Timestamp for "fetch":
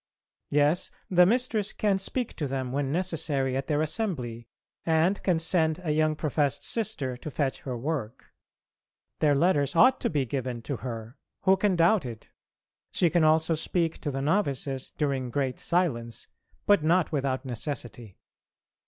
7.29-7.59